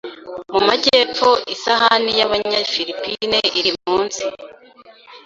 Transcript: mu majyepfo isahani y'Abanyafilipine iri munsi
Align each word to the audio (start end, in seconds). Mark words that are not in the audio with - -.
mu 0.51 0.59
majyepfo 0.67 1.29
isahani 1.53 2.11
y'Abanyafilipine 2.19 3.39
iri 3.59 3.71
munsi 3.81 4.23